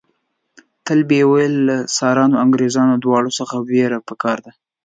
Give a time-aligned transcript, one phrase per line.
[0.85, 4.51] تل به یې ویل له روسانو او انګریزانو دواړو څخه وېره په کار ده.